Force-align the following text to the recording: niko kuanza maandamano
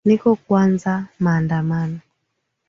niko 0.05 0.29
kuanza 0.45 0.93
maandamano 1.23 1.99